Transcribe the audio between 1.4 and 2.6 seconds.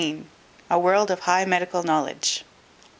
Medical Knowledge.